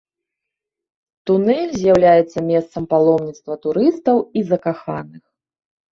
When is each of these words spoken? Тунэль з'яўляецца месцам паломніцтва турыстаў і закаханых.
Тунэль 1.29 1.75
з'яўляецца 1.81 2.39
месцам 2.49 2.83
паломніцтва 2.95 3.53
турыстаў 3.67 4.17
і 4.41 4.47
закаханых. 4.53 5.23